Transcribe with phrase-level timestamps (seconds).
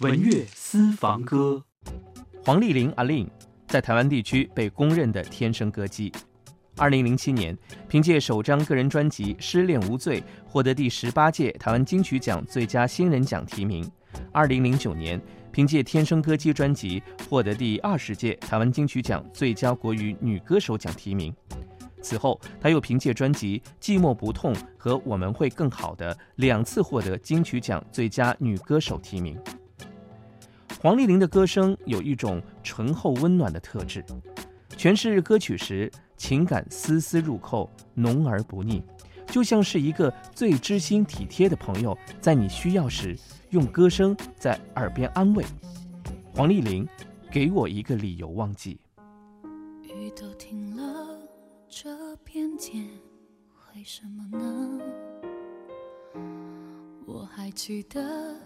[0.00, 1.64] 文乐私房歌，
[2.44, 3.26] 黄丽玲阿令
[3.66, 6.12] 在台湾地区被公认的天生歌姬。
[6.76, 7.56] 二零零七年，
[7.88, 13.90] 凭借首张个人专辑《失恋无罪》获得第十八届台湾金曲奖最佳新人奖提名。
[14.32, 15.18] 二零零九年，
[15.50, 21.34] 凭借《天生歌姬》专辑获得第二十届台湾金曲奖最佳国语女歌手奖提名。
[22.02, 29.34] 此后，她又凭借专辑《寂寞不痛》和《我们会更好》的两次获得金曲奖最佳女歌手提名。
[30.80, 34.04] 黄丽玲的歌声有一种醇厚温暖的特质，
[34.76, 38.82] 诠释歌曲时情感丝丝入扣，浓而不腻，
[39.26, 43.18] 就像是一个最知心体贴的朋友，在你需要时
[43.50, 45.44] 用歌声在耳边安慰。
[46.34, 46.86] 黄丽玲，
[47.30, 48.78] 给我一个理由忘记。
[49.82, 51.18] 雨都停了，
[51.68, 52.86] 这片天
[53.74, 54.80] 为什么呢？
[57.06, 58.45] 我还记得。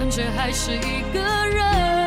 [0.00, 1.99] 感觉还是一个人。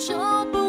[0.00, 0.59] 说不